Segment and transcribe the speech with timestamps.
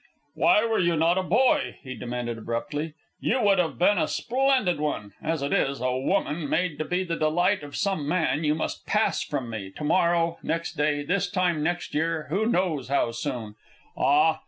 [0.33, 2.95] "Why were you not a boy?" he demanded, abruptly.
[3.19, 5.13] "You would have been a splendid one.
[5.21, 8.87] As it is, a woman, made to be the delight of some man, you must
[8.87, 13.53] pass from me to morrow, next day, this time next year, who knows how soon?
[13.95, 14.39] Ah?